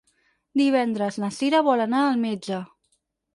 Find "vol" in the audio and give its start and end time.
1.69-1.85